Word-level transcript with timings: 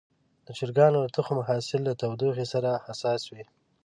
د 0.47 0.47
چرګانو 0.57 0.99
د 1.03 1.07
تخم 1.17 1.37
حاصل 1.47 1.81
له 1.87 1.93
تودوخې 2.01 2.45
سره 2.53 2.69
حساس 2.85 3.21
وي. 3.33 3.43